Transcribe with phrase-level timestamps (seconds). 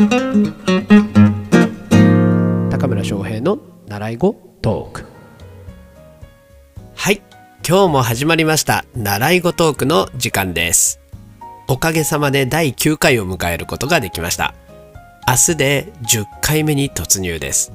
[0.00, 0.06] 高
[2.88, 5.04] 村翔平の習い語トーク。
[6.94, 7.20] はい。
[7.68, 8.86] 今日も始まりました。
[8.96, 11.00] 習い語トークの時間です。
[11.68, 14.54] おかげさまで第9回を迎えることができました。
[15.28, 17.70] 明日で10回目に突入です。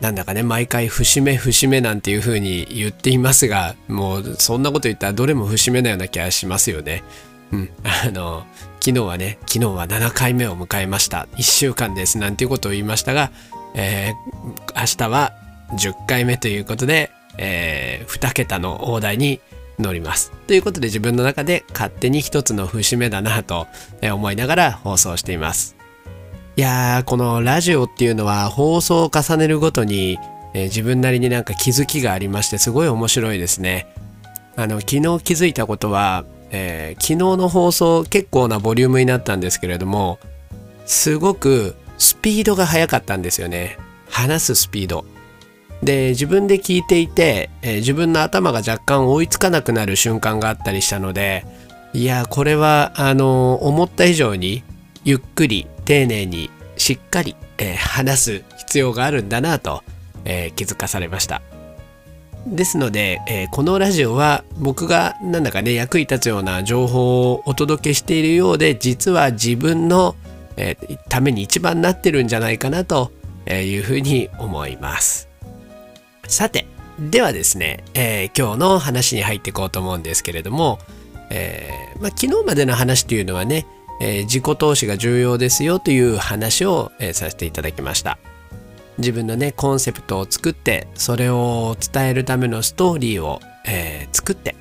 [0.00, 7.04] なんだかね毎回節目節目なんていう風に言っていますがもうそんなこと言ったらどれも節目なような気がしますよね。
[7.52, 7.70] うん。
[7.84, 8.44] あの
[8.88, 13.30] 昨日はね昨日は7回目を迎えました1週間ですなんていうことを言いましたが、
[13.74, 15.34] えー、明日は
[15.72, 19.42] 10回目ということで、えー、2桁の大台に
[19.78, 20.32] 乗ります。
[20.46, 23.66] ということで自分の中で勝手に一つの節目だなと
[24.02, 25.76] 思いながら放送しています。
[26.56, 30.18] いやー、このラジオっていうのは放送を重ねるごとに、
[30.54, 33.86] えー、自分なりになんか気づきがありましてすごい面白いですね。
[34.56, 40.18] あの、昨日気づいたことは、えー、昨日の放送結構なボリュームになったんですけれども、
[40.86, 43.78] すごくスピードが速かったんですよね。
[44.10, 45.04] 話すスピード。
[45.82, 51.44] で、自分で聞いていて、えー、自分の頭が若干追いつかなくなる瞬間があったりしたので、
[51.92, 54.62] いや、これは、あのー、思った以上に
[55.04, 59.82] ゆっくり丁寧にしっかり、えー、話す必要があるんだなと、
[60.24, 61.42] えー、気づかされました
[62.54, 70.16] ですので、えー、このラジオは僕がなんだかね役に立つような情報をお届けしているようで実は自分の、
[70.56, 70.76] え
[71.08, 73.12] ために一番なってるんじゃないかなと
[73.48, 75.28] いうふうに思います。
[76.26, 76.66] さて
[76.98, 80.80] ではですね、え今日の話に入っていこうと思うんですけれども、
[81.30, 83.66] えまあ、昨日までの話というのはね
[84.00, 88.18] え、自己投資が重要ですよという話を、え、させていただきました。
[88.98, 94.56] 自分のねコンセプトを作ってそれを伝えるためのストーリーを、えー、作って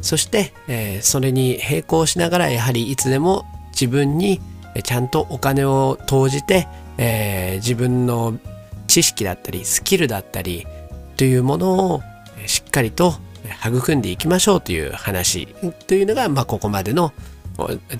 [0.00, 4.40] そして、えそれに並行しながらやはりいつでも自分に
[4.82, 6.66] ちゃんとお金を投じて、
[6.98, 8.36] え自分の
[8.88, 10.66] 知識だったりスキルだったり
[11.16, 12.02] というものを
[12.46, 13.14] しっかりと
[13.64, 15.46] 育んでいきましょうという話
[15.86, 17.12] というのが、まあ、ここまでの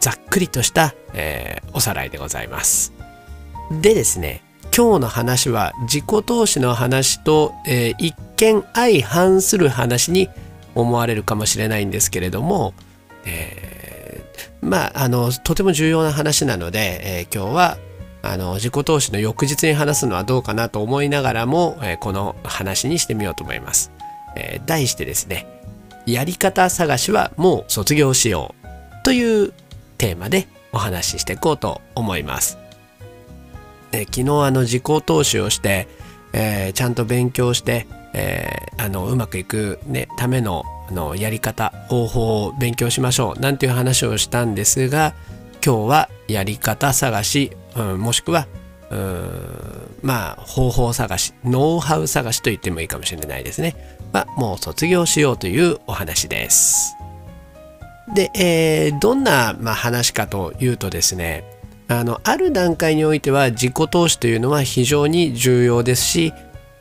[0.00, 2.92] ざっくりとした、えー、おさらいでございます。
[3.80, 4.42] でですね、
[4.74, 10.30] 今日の話は自己投資の話と、えー、一見相反する話に
[10.74, 12.72] 思われるかもしれないんですけれども、
[13.26, 17.78] えー、まあ、あの、とても重要な話なので、えー、今日は
[18.22, 23.90] あの自己投資の翌日に話すのはどうかなと思いながらも、え、この話にしてみようと思います。
[24.36, 25.46] え、題してですね、
[26.06, 29.04] やり方探しはもう卒業しよう。
[29.04, 29.52] という
[29.98, 32.61] テーマでお話ししていこうと思います。
[33.92, 35.88] え昨日あの自己投資をして、
[36.32, 45.14] えー、ちゃんと勉強して、えー、あのうまくいく、ね、ためのあのやり方方法を勉強しましょうなんていう話をしたんですが
[45.64, 48.48] 今日はやり方探し、うん、もしくは
[48.90, 53.98] うんまあ方法探しノウハウ探しと言ってもいいかもしれないですね。
[54.12, 56.94] まあ、もう卒業しようというお話です。
[58.14, 61.44] で、えー、どんな、まあ、話かというとですね
[61.88, 66.32] あのある段階においては自己投資というのは非常に重要ですし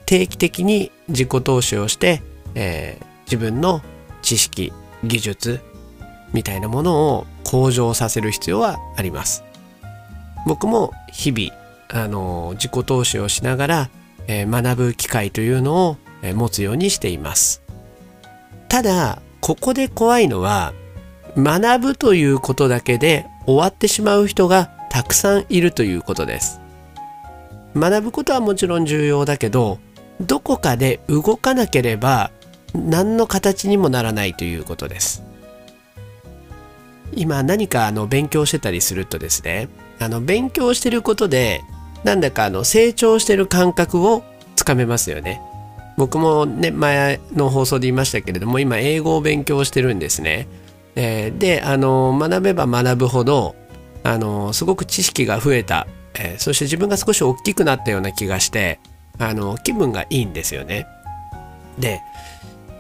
[0.06, 2.22] 定期的に自己投資をして、
[2.56, 3.82] えー、自分の
[4.22, 4.72] 知識
[5.04, 5.60] 技術
[6.34, 9.44] みたいなものを向上させる必要はあります。
[10.46, 11.54] 僕も日々
[11.90, 13.90] あの自己投資をしながら、
[14.28, 17.62] えー、学ぶ機会というのを、えー、持つようにしています。
[18.70, 20.74] ただここで怖いのは
[21.36, 26.60] 学ぶということだけで終わってしまう人がたくさんいるということです。
[27.74, 29.80] 学ぶことはもちろん重要だけど
[30.20, 32.30] どこかで動かなければ
[32.76, 35.24] 何の形にもならないということです。
[37.14, 39.70] 今何かあの勉強してたりするとですね
[40.00, 41.62] あの勉強してることで
[42.04, 44.24] なんだかあの成長してる感覚を
[44.58, 45.42] つかめますよね。
[45.96, 50.50] 僕もね前の放送で言いましたけれども今英語を勉強してるんですね。
[50.96, 53.56] えー、であの学べば学ぶほど
[54.04, 58.80] あのすごく知識が増えた、えー、そして自分が少し大きくなったような気がして
[59.20, 60.88] あの気分がいいんですよね。
[61.78, 62.02] で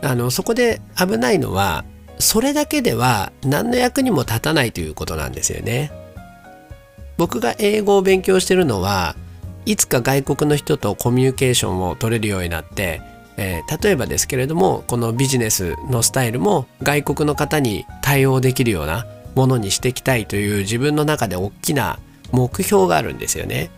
[0.01, 1.85] あのそこで危ないのは
[2.17, 5.91] それだけでは何の役にも立たないということなんですよね。
[7.17, 9.15] 僕が英語を勉強してるのは
[9.65, 13.01] いつか外国の人とコミュニケーションを取れるようになって
[13.37, 19.05] えー、例えばですけれどもこのビジネスのスタイルも外国の方に対応できるような
[19.35, 21.99] ものにしていきたいという自分の中で大きな
[22.31, 23.69] 目標があるんですよね。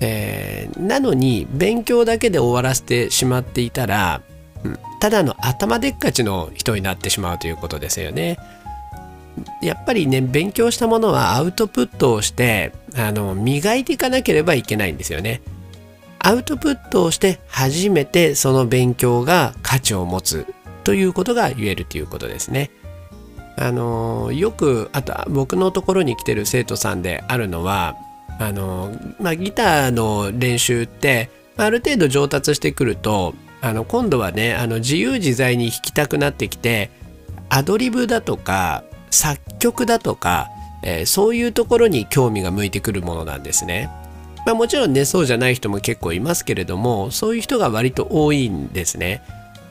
[0.00, 4.22] えー、なのに勉強だけで終わらせてしまっていたら、
[4.64, 8.38] うん、ただの頭でっかちの人になってしまうということですよね。
[9.62, 15.42] やっぱりね勉強したものはアウトプットをしてあの磨いていかなければいけないんですよね。
[16.18, 20.46] アウトプットをして初めてその勉強が価値を持つ
[20.84, 22.70] ということが言えるということですね。
[23.60, 27.94] あのよくあと僕のところに来てる生徒さんであるのは
[28.38, 28.90] あの、
[29.20, 31.28] まあ、ギターの練習って
[31.58, 36.90] ある程度上達してくるとあの今度はねあの自由自在に弾きたくなってきて
[37.50, 40.48] アドリブだとか作曲だとか、
[40.82, 43.90] えー、そういうところに興味が向いてくるものなんですね。
[44.46, 49.22] まあ、もちろんねそうじゃない人も結構いますけれどもそういう人が割と多いんですね。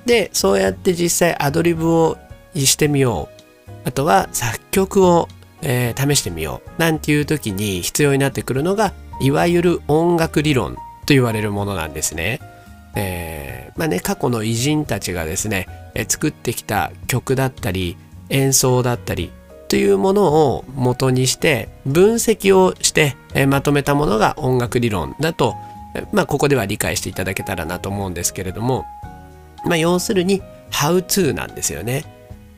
[0.05, 2.19] でそうやって実際アドリブを
[2.53, 3.38] してみよう
[3.85, 5.27] あとは作曲を、
[5.61, 12.39] えー、試してみようなんていう時に必要になってくるのがいわゆる音楽理論と言われるものなんですね。
[12.95, 17.97] えー、まあね過去の偉人たちがですね、えー、作ってきた曲だったり
[18.29, 19.31] 演奏だったり
[19.69, 20.23] というもの
[20.55, 25.55] を元にして分析をして、えー、まとめたものが音楽理論だと、
[26.11, 28.85] まあ、ここでは理解していただけたらなと思うんですけれども、
[29.65, 30.41] まあ、要するに
[30.71, 32.03] How to なんですよね、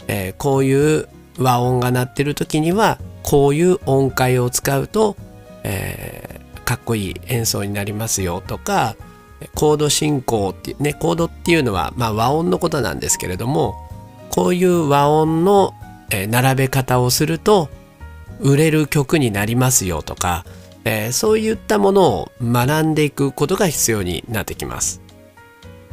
[0.08, 1.08] えー、こういう
[1.38, 5.16] 和音が鳴ってる時にはこういう音階を使うと、
[5.64, 8.96] えー、かっこいい演奏になりますよとか
[9.56, 13.76] コード進行っていうねコードっていうのは、まあ、和音のことなんですけれども
[14.30, 15.74] こういう和音の
[16.30, 17.70] 並べ方をすると
[18.40, 20.46] 売れる曲になりますよとか、
[20.84, 25.02] えー、そういったものを学んでいくことが必要になってきます。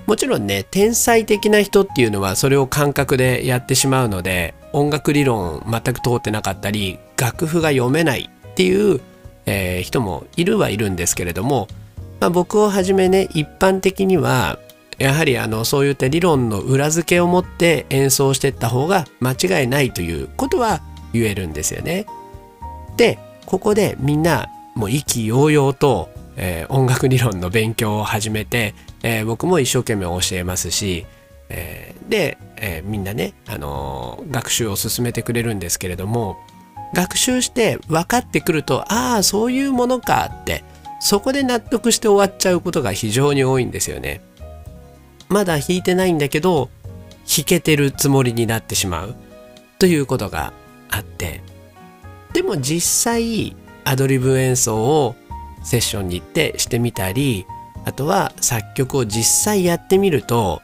[0.08, 9.02] もちろんね天才的な人っていうのはそれを感覚でやってしまうので音楽理論全く通ってなかったり楽譜が読めないっていう、
[9.44, 11.69] えー、人もいるはいるんですけれども、
[12.20, 14.58] まあ、僕をはじめね一般的には
[14.96, 20.81] やはりあのそういった理論の裏付けを持って演奏していった方が間違いないということは
[21.12, 22.06] 言えるんですよね。
[22.96, 31.06] でここでみんなもう意気揚々と、えー、音楽理論の勉強を始めてえー、僕も一生懸命教えますし、
[31.48, 36.36] えー、で、えー、みんなね、あの学習を進めてくれるんですけれども
[36.94, 40.64] 学習して分かってくるとああそういうものかって
[41.00, 44.20] そこで納得して終わっちゃうことが非常に多いんですよね。
[45.28, 46.70] まだ弾いてないんだけど
[47.28, 49.14] 弾けてるつもりになってしまう
[49.78, 50.54] ということが
[50.90, 51.42] あって
[52.32, 53.54] でも実際
[53.84, 55.16] アドリブ演奏を
[55.62, 57.46] セッションに行ってしてみたり
[57.84, 60.62] あとは作曲を実際やってみると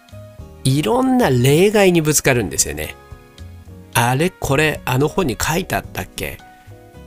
[0.64, 2.94] いろんな例外にぶつかるんですよね。
[3.94, 6.38] あれこれあの本に書いてあったっけ？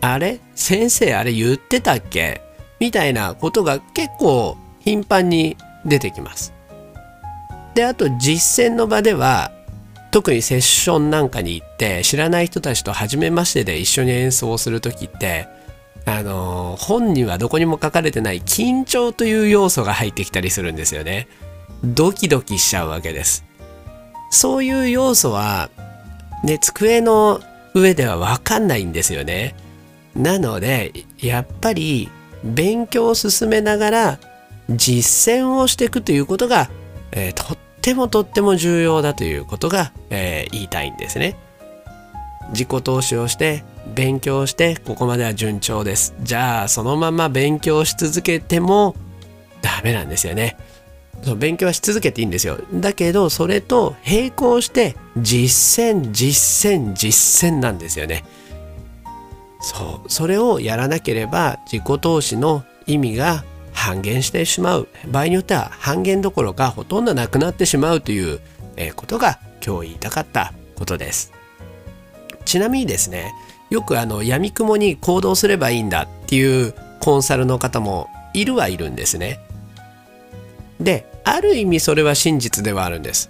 [0.02, 2.42] あれ先生あれ言ってたっけ？
[2.80, 6.54] みたいなことが結構頻繁に出てきます。
[7.76, 9.52] であと実践の場では
[10.12, 15.48] 特にセッションなんかに行って知らない人たちと初めましてで一緒に演奏をする時って
[16.08, 21.28] あの本にはどこにも書かれてない緊張という要素が入ってきたりするんですよね。
[21.84, 23.44] ドキドキしちゃうわけです。
[24.30, 25.70] そういう要素は、
[26.46, 27.42] ね、机の
[27.74, 29.54] 上ではわかんないんですよね。
[30.16, 32.10] なので、やっぱり
[32.42, 34.20] 勉強を進めながら
[34.70, 36.70] 実践をしていくということが、
[37.12, 41.36] えー、とってもとっても重要だということが、えー、言いたいんですね。
[42.52, 46.14] 自己投資をして勉強してここまでは順調です。
[46.22, 48.96] じゃあそのまま勉強し続けても
[49.62, 50.58] ダメなんですよね。
[51.24, 52.60] そう勉強はし続けていいんですよ。
[52.74, 58.24] だけどそれと並行して実践実践実践なんですよね。
[59.60, 64.88] そうそれをやらなければ自己投資の意味が半減してしまう。
[65.08, 68.40] 場合によっては半減どころかほとんどなくなってしまうという
[68.96, 71.34] ことが今日言いたかったことです。
[72.46, 73.34] ちなみにですね
[73.70, 79.40] よくあの闇雲に行動すればいいんだっていうコンサルの方もいるはいるんですね。
[80.80, 83.30] である意味それは真実ではあるんです。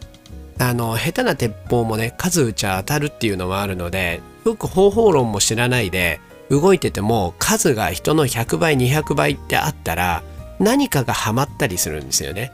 [0.60, 10.24] あの下手な鉄砲もね数打ちゃ当たるっていうのもあるのでよく方法論も知らないで動いてても数が人の100倍200倍ってあったら
[10.60, 12.52] 何かがハマったりするんですよね。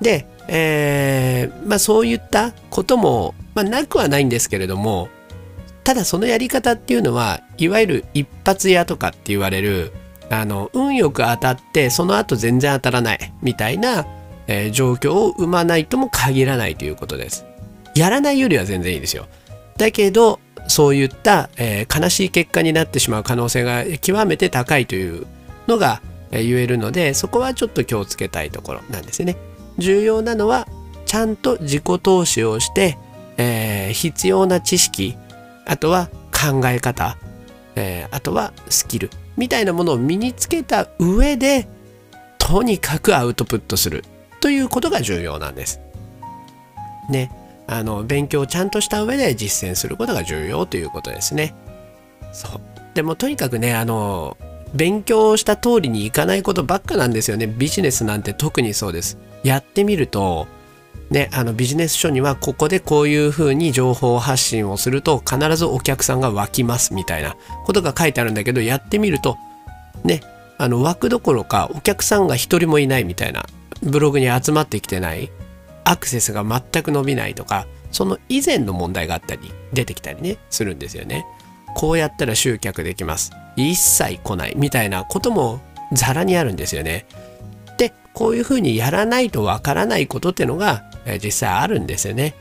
[0.00, 5.08] で、えー、まあそういったことも、まあ、なくはないんですけれども
[5.84, 9.92] ただそのやり方っていうのはいわゆる一発屋とかって言われる
[10.30, 14.06] あの運よく当たってその後全然当たらないみたいな、
[14.46, 17.44] えー、状況を生まないとも限らないということです。
[17.94, 19.26] やらないよりは全然いいですよ。
[19.76, 25.26] だけどそういった、えー、悲しい結果になってしまう可能性が極めて高いという
[25.66, 26.00] のが、
[26.30, 29.36] えー、言えるのでそこはちょっと気をつけたいところなんですよね。
[29.76, 30.66] 重要なのは
[31.04, 32.96] ちゃんと自己投資をして、
[33.36, 35.16] えー、必要な知識
[35.66, 37.16] あとは考え方、
[37.76, 41.68] えー、あとはスキルみたいなものを身につけた上で
[42.38, 44.04] とにかくアウトプットする
[44.40, 45.80] ということが重要なんです。
[47.08, 47.30] ね。
[47.66, 51.54] あの勉強をちゃんとした上で実践することが重要ということですね。
[52.32, 52.60] そう。
[52.94, 54.36] でもとにかくね、あの、
[54.74, 57.46] 勉強した通りにいかないことばっかなんですよね。
[57.46, 59.18] ビジネスなんて特にそうです。
[59.42, 60.46] やってみると、
[61.14, 69.38] ね、あのビジネス書にはここでこういうふうに情報発信をすると必ずお客さんが湧きますみたいなことが書いてあるんだけどやってみると
[70.02, 70.22] ね
[70.58, 73.46] あの湧くどころかお客さんが一人もいないみたいな
[73.80, 75.30] ブログに集まってきてない
[75.84, 81.24] アクセスが全く伸びないとかその以前の問題があったり出てきたりねするんですよね。
[81.76, 83.30] こうやったら集客できます。
[83.56, 85.60] 一切来ないみたいなことも
[85.92, 87.06] ざらにあるんですよね。
[88.14, 92.34] こういうふうにやらないとわからないことってのがえ実際あるんですよね。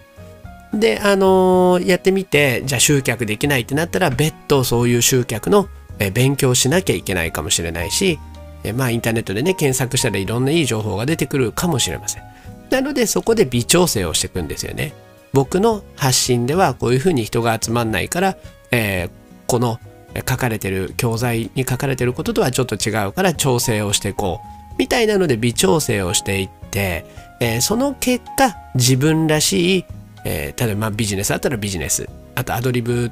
[0.74, 5.68] で、あのー、やってみて、じゃあ集客できないってなったら、別途そういう集客の
[6.00, 8.20] え勉強しなきゃいけないかもしれないし、
[8.63, 12.24] えまあインターネットでね、検索したらいろんないい情報が出てくるかもしれません。
[12.70, 14.94] なのでそこで微調整をしていくんですよね。
[15.32, 18.38] 僕の発信ではこういうふうに人が集まんないから、
[18.72, 19.10] えー、
[19.48, 19.80] この
[20.27, 27.06] 書かれてる教材に書かれてることとはちょっと違うから調整をしていこうみたいなので微調整をしていって
[27.44, 29.86] えー、その結果自分らしい、
[30.24, 33.12] えー、例えばビジネスだったらビジネスあとアドリブ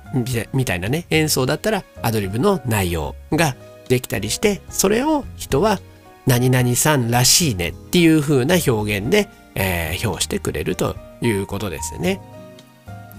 [0.53, 3.58] みたいなね演奏だったらアドリブの内容が
[3.89, 5.82] できたりしてそれを人は
[6.25, 12.22] 何々さんらしいねっていう風な表現で、えー、表してくれるということですね。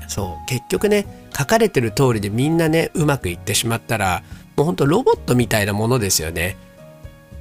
[0.08, 1.06] そう結局ね
[1.36, 4.22] 書かれてる通りでみんなねうまくいってしまったら
[4.56, 6.56] もうほんとロボットみたいなものですよね。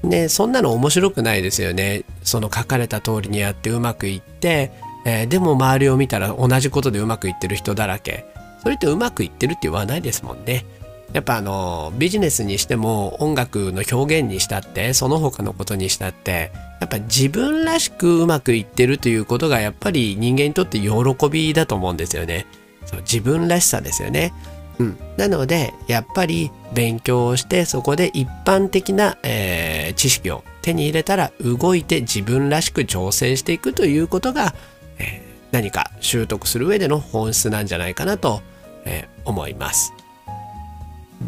[0.03, 2.03] ね、そんなの面白くないですよね。
[2.24, 4.72] その書かれた通りにやってうまくいって、
[5.05, 8.25] えー、でも周りを見たら同じことでうまくいってる人だらけ。
[8.62, 10.65] それってうまくいってるって言わないですもんね。
[11.13, 20.89] やっぱあのビジネスにしても音楽の表現にしたってその他のことにしたってやっぱ自分らしくうまくいってるということがやっぱり人間にとって喜
[21.29, 22.46] びだと思うんですよね。
[22.86, 24.34] そう自分らしさですよね。
[24.80, 34.54] うん、なのでやっぱり勉強をしてそこで一般的な、えー、知識を手に入れたら動いて自分らしく調整していくということが、
[34.98, 38.42] えー、何か習得する上での本質なんじゃないかなと、
[38.86, 39.94] えー、思います。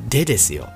[0.09, 0.69] でですよ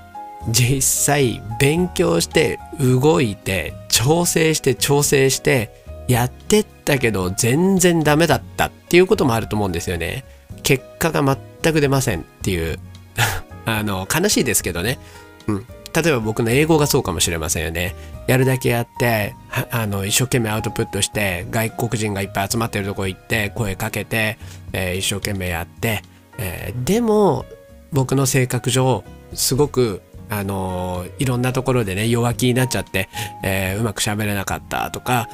[0.49, 5.71] 実際勉強して動いて調整して調整して
[6.07, 10.23] やってったけど全然ダメだったっていうこともあると思うんですよね。
[10.63, 11.23] 結果が
[11.61, 12.79] 全く出ませんっていう
[13.65, 14.99] あの悲しいですけどね、
[15.47, 17.95] うん、例えば僕の英語がそうかもしれませんよね。
[18.27, 19.33] やるだけやって
[19.71, 24.37] あの一生懸命アウトプットして外国人がいっぱい集まってるとこ行って声かけて、
[24.73, 26.01] えー、一生懸命やって、
[26.37, 27.45] えー、でも
[27.93, 33.07] 僕の性格上すごくあのー、いろんなところでね弱気になっちゃって、
[33.43, 35.29] えー、うまく喋れなかったとか、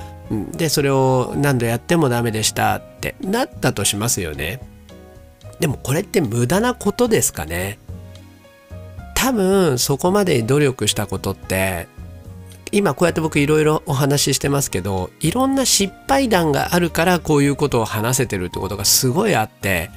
[0.51, 4.60] でそれを何度やってもダメでしたってなったとしますよね。
[5.63, 7.79] でもこれって無駄なことですかね？
[9.15, 11.88] 多分そこまで努力したことって
[12.74, 19.89] 今こうやって僕いろいろお話ししてますけどいろんな失敗談があるからこういうことを話せてるってことがすごいあって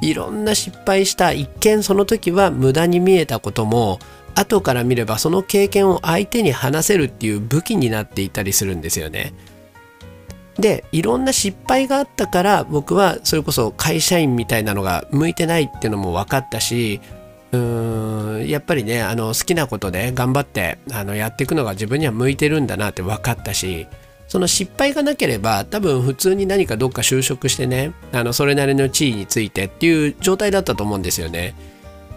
[0.00, 3.98] いろんな失敗した一見その時は無駄に見えたことも
[4.34, 9.34] 後から見ればその経験を相手に話せるっていう武器になっていたりするんですよね。
[10.58, 17.00] でいろんな失敗があったから僕はそれこそ会社員みたいなのが向いてないっていうのも分かったし
[17.52, 23.86] うーんやっぱりねあの好きなことで頑張ってあのやっていくのが自分には向いてるんだなって分かったし
[24.28, 31.54] その失敗がなければ多分普通に何かどっか就職してねあのそれなりの地位についてっていう状態だったと思うんですよね。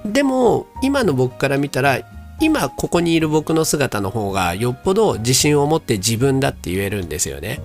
[0.05, 1.99] でも今の僕から見たら
[2.39, 7.59] 今ここにいる僕の姿の方がよっぽど自信を持って自分だって言えるんですよね。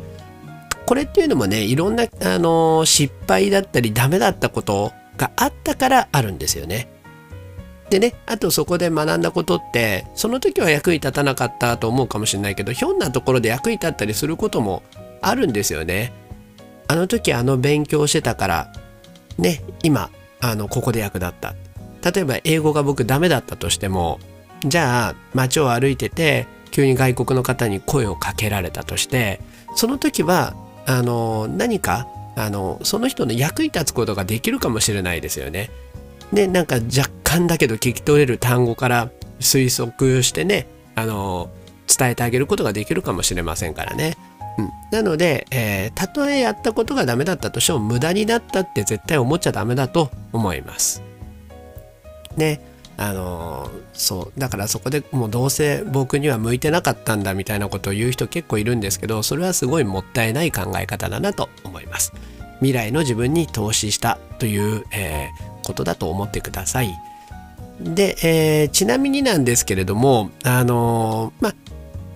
[0.91, 6.89] これっていうのもねいろんな、あの失敗だったりダメだったことがあったからあるんですよね。
[7.91, 14.83] でねあとそこで学んだことってその時は役に立たなかったと思うかもしれないけどひょんなところで役に立ったりすることも
[15.23, 16.13] あるんですよね。
[16.89, 18.73] あの時あの勉強してたから
[19.39, 21.55] ね今あのここで役立った。
[22.11, 24.19] 例えば英語が僕ダメだったとしても
[24.67, 29.39] じゃあ街を歩いてて急に外国の方に声をかけられたとして
[29.77, 30.57] その時は
[30.91, 35.71] あの何かあのその人の役に立つことができるかもしれないですよね。
[36.33, 40.67] でなんか若干だけど聞き取れる単語から推測してね
[40.97, 41.49] あの
[41.87, 44.17] 伝えてあげることができるかもしれませんからね。
[44.59, 51.03] うん、なので、えー、たとえやったことがダメだったとしても無駄になったって絶対思っちゃダメだと思います。
[52.37, 52.61] ね
[53.01, 62.13] あのそうだからそこでもうどうせ僕には向いてなかったんだみたいなことを言う人結構いるんですけどそれはすごいもったいない考え方だなと思います。
[62.59, 66.95] 未来の自分に投資したという、えー、ことだと思ってください。
[67.81, 71.55] で、えー、ちなみになんですけれどもあのまあ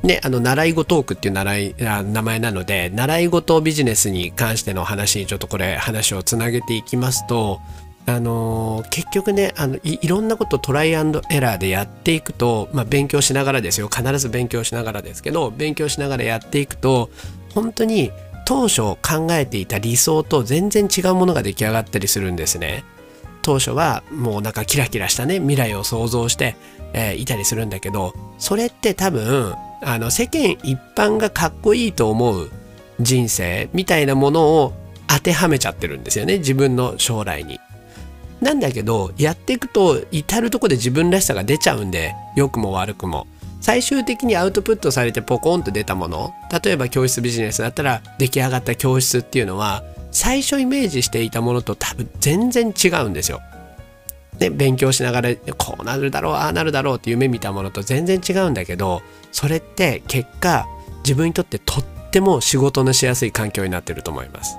[0.07, 7.63] ね、あの習い事トークっていう習いあ名前なので習い事ビジネスに関しての話にちょっとこれ話をつなげていきますと
[8.07, 17.09] あのー、結局ねあのいろんなことトライアンドエラーでやっていくと、まあ、勉強しながらですよ必ず勉強しながらですけど勉強しながらやっていくと
[17.55, 18.13] 本当に
[18.45, 22.85] 当初考えていた理想と全然違うものが出来上がったりするんですね。
[23.41, 26.57] 当初はもうなんかキラキラしたね未来を想像して、
[26.95, 32.51] えー、いたりするんだけどそれって多分あの世間一般がかっこいいと思う
[33.01, 34.73] 人生みたいなものを
[35.07, 37.61] 当てはめちゃってるんですよね自分の将来に。
[38.45, 43.27] なんだけどやっていくと至るとこで自分らしさが出ちゃうんで良くも悪くも。
[43.61, 53.41] 最終的にアウトプットされてポコンと出たもの例えば教室ビジネスだったら出来上がった教室っていうのは最初イメージしていたものと多分全然違うんですよ。
[54.39, 59.01] で勉強しながらこうなるだろうああなるだろうって夢見たものと全然違うんだけど
[59.33, 60.67] それって結果
[60.99, 64.59] 自分にとってとっても仕事のしやすい環境になってると思います。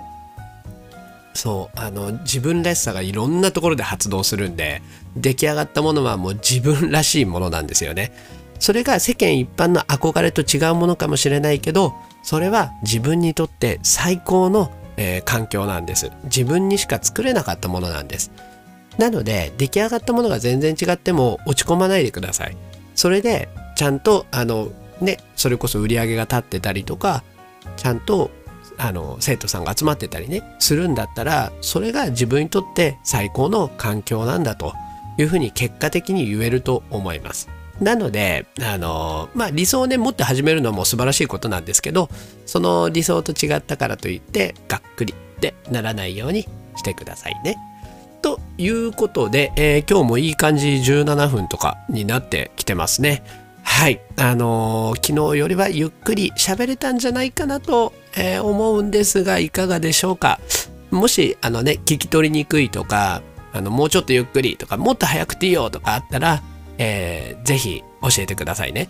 [1.36, 4.82] そうあの自分らしさがいろんなところで発動するんで
[5.18, 8.14] 出来上がったものはもう自分らしいものなんですよね。
[8.58, 16.10] それが世間一般の憧れと違うものかもしれないけどそれは自分にとって最高の、えー、環境なんです。
[16.24, 18.32] 自分にしか作れなかったものなんです。
[18.98, 22.56] なので出来上がったものが全然違っても落ち込まないでください。
[22.96, 24.70] それでちゃんとあの
[25.02, 27.26] ねそれこそ売り上げが立ってたりとか
[27.76, 28.32] ちゃんと
[28.78, 34.74] あの生徒さんが集まってたりねするんだったらそれが自分にとって最高の環境なんだと
[35.18, 37.50] いうふうに結果的に言えると思います。
[37.80, 42.10] なので、あの、まあ、理想をね、持って始めるのも素晴らしいことなんですけど、
[42.46, 46.48] その理想と違ったからといって、がっくりってならないように
[46.78, 47.58] してくださいね。
[48.22, 53.24] ということで、えー、今日もいい感じ17分とかになってきてますね。
[53.76, 54.00] はい。
[54.16, 60.40] あのー、昨日よりはゆっくり喋れたんじゃないかなと、えー、思うんですが、いかがでしょうか。
[60.92, 66.42] もし、あのね、聞き取りにくいとか、あの、もうちょっとゆっくりとか、もっと早くていいよとかあったら、
[66.78, 68.88] えー、ぜひ教えてくださいね。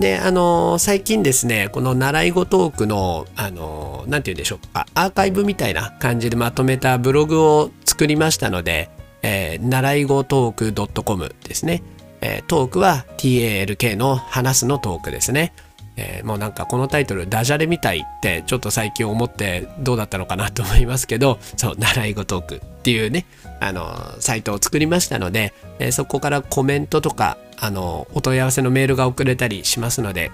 [0.00, 8.90] で、あのー、最近ですね、この習い事トークの、あのー、て言うんでしょうか、アーカイブみたいな感じでまとめたブログを作りましたので、
[9.22, 11.84] えー、習い語トーク .com ですね。
[12.20, 15.52] えー、トークは TALK の話すのトークですね。
[15.96, 23.26] えー、もうなんかこのタイトルダジャレみたいってちょっと最近思ってどうだったのかなと思いますけどそう習い事トークっていうね
[23.60, 30.30] あのサイトを作りましたので、えー、そこからコメントとかあのお問い合わせのメールが送れたりしますので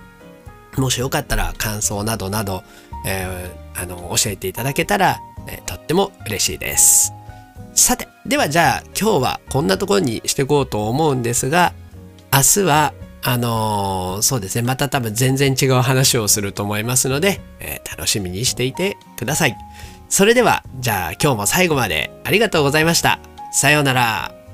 [0.76, 2.62] もしよかったら感想などなど、
[3.06, 7.12] えー、あの教えていただけたら、えとっても嬉しいです
[7.74, 11.72] さてではじゃあ今日はこんなところにしていこうと思うんですが
[12.32, 19.56] 明日はあのー、そうですね、また多分全然違う話をすると思いますので、えー、楽しみにしていてください。
[20.08, 23.18] それでは、じゃあ今日も最後までありがとうございました。
[23.50, 24.45] さようなら。